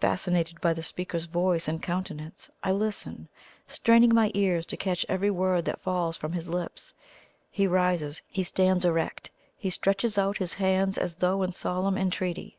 [0.00, 3.28] Fascinated by the speaker's voice and countenance, I listen,
[3.66, 6.94] straining my ears to catch every word that falls from his lips.
[7.50, 12.56] He rises; he stands erect; he stretches out his hands as though in solemn entreaty.